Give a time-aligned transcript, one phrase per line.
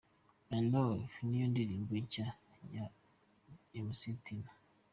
[0.49, 2.27] My Lover niyo ndirimbo nshya
[2.75, 2.85] ya
[3.87, 4.51] Mc Tino.